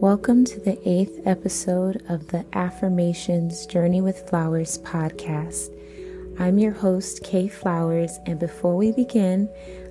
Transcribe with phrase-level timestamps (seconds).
[0.00, 5.74] Welcome to the eighth episode of the Affirmations Journey with Flowerz podcast.
[6.38, 9.48] I'm your host, Kay Flowerz, and before we begin,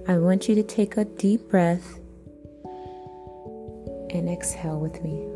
[0.08, 2.00] I want you to take a deep breath
[4.10, 5.28] and exhale with me.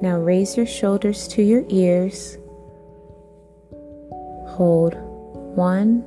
[0.00, 2.38] Now raise your shoulders to your ears.
[4.56, 4.94] Hold
[5.54, 6.02] one,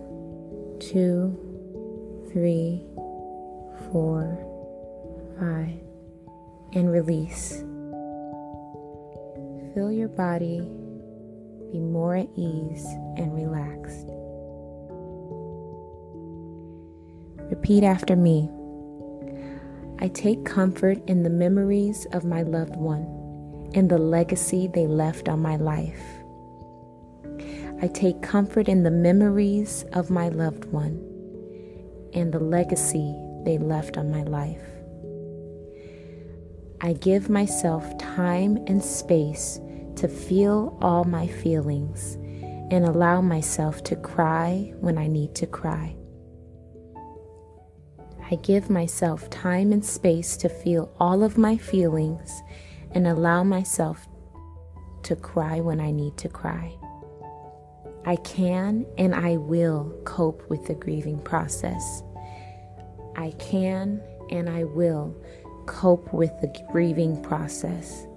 [0.79, 1.37] two,
[2.33, 2.83] three,
[3.91, 4.50] four,
[5.41, 7.63] and release.
[9.73, 10.59] Feel your body
[11.71, 12.85] be more at ease
[13.17, 14.07] and relaxed.
[17.49, 18.49] Repeat after me.
[19.99, 25.29] I take comfort in the memories of my loved one and the legacy they left
[25.29, 26.01] on my life.
[27.81, 31.01] I take comfort in the memories of my loved one
[32.13, 34.70] and the legacy they left on my life.
[36.83, 39.59] I give myself time and space
[39.97, 42.15] to feel all my feelings
[42.71, 45.95] and allow myself to cry when I need to cry.
[48.31, 52.41] I give myself time and space to feel all of my feelings
[52.93, 54.07] and allow myself
[55.03, 56.75] to cry when I need to cry.
[58.05, 62.01] I can and I will cope with the grieving process.
[63.15, 64.01] I can
[64.31, 65.15] and I will
[65.65, 68.07] cope with the grieving process.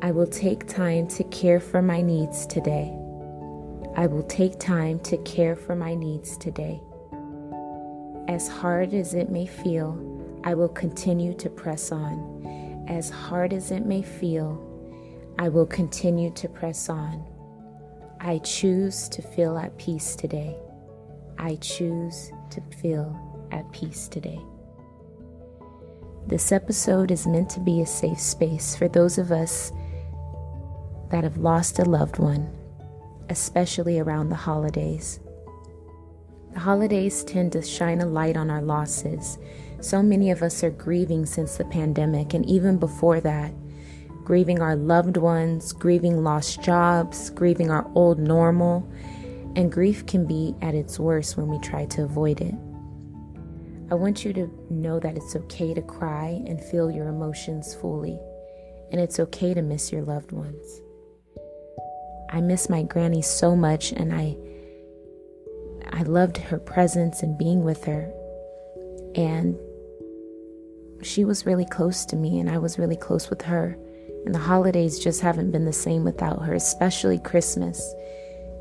[0.00, 2.94] I will take time to care for my needs today.
[3.96, 6.80] I will take time to care for my needs today.
[8.28, 9.98] As hard as it may feel,
[10.44, 12.84] I will continue to press on.
[12.88, 14.64] As hard as it may feel,
[15.38, 17.24] I will continue to press on.
[18.20, 20.56] I choose to feel at peace today.
[21.38, 23.16] I choose to feel
[23.50, 24.40] at peace today.
[26.28, 29.72] This episode is meant to be a safe space for those of us
[31.10, 32.54] that have lost a loved one,
[33.30, 35.20] especially around the holidays.
[36.52, 39.38] The holidays tend to shine a light on our losses.
[39.80, 43.54] So many of us are grieving since the pandemic, and even before that,
[44.22, 48.86] grieving our loved ones, grieving lost jobs, grieving our old normal,
[49.56, 52.54] and grief can be at its worst when we try to avoid it.
[53.90, 58.18] I want you to know that it's okay to cry and feel your emotions fully,
[58.92, 60.82] and it's okay to miss your loved ones.
[62.30, 64.36] I miss my granny so much, and I
[65.90, 68.12] I loved her presence and being with her.
[69.14, 69.58] And
[71.02, 73.78] she was really close to me, and I was really close with her.
[74.26, 77.80] And the holidays just haven't been the same without her, especially Christmas.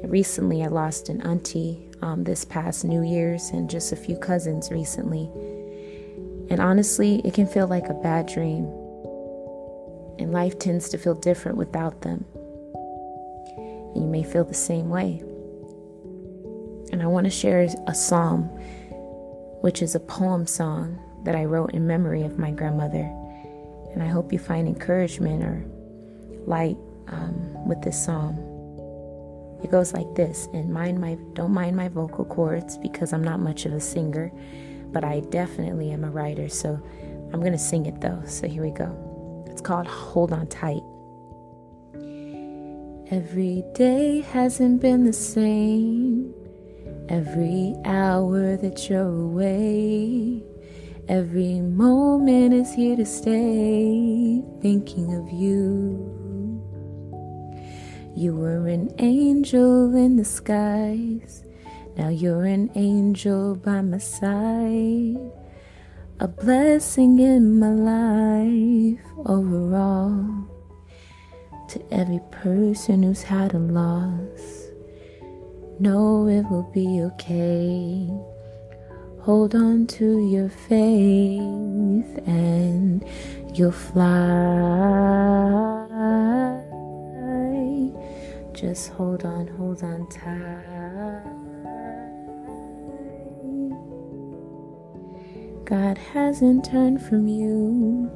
[0.03, 4.71] Recently, I lost an auntie um, this past New Year's and just a few cousins
[4.71, 5.29] recently.
[6.49, 8.65] And honestly, it can feel like a bad dream.
[10.19, 12.25] And life tends to feel different without them.
[13.95, 15.21] And you may feel the same way.
[16.91, 18.43] And I want to share a psalm,
[19.61, 23.11] which is a poem song that I wrote in memory of my grandmother.
[23.93, 25.65] And I hope you find encouragement or
[26.45, 28.46] light um, with this psalm.
[29.63, 33.39] It goes like this, and mind my don't mind my vocal cords because I'm not
[33.39, 34.31] much of a singer,
[34.91, 36.79] but I definitely am a writer, so
[37.33, 38.21] I'm gonna sing it though.
[38.25, 39.45] So here we go.
[39.49, 40.83] It's called Hold On Tight.
[43.09, 46.33] Every day hasn't been the same.
[47.09, 50.43] Every hour that you're away,
[51.07, 56.16] every moment is here to stay, thinking of you.
[58.17, 61.43] You were an angel in the skies,
[61.95, 65.21] now you're an angel by my side.
[66.19, 70.25] A blessing in my life overall.
[71.69, 74.67] To every person who's had a loss
[75.79, 78.09] Know it will be okay.
[79.21, 83.05] Hold on to your faith and
[83.53, 85.56] you'll fly.
[88.57, 91.21] Just hold on, hold on tight.
[95.63, 98.09] God hasn't turned from you,